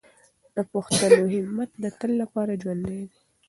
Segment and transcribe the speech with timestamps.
[0.55, 3.11] د پښتنو همت د تل لپاره ژوندی دی.